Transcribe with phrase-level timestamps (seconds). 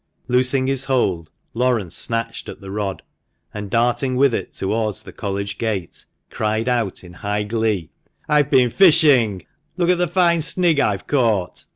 [0.27, 3.03] Loosing his hold, Laurence snatched at the rod,
[3.53, 7.91] and, darting with it towards the College gate, cried out in high glee,
[8.27, 9.45] "I've been fishing;
[9.77, 11.67] look at the fine snig (eel) I've caught!"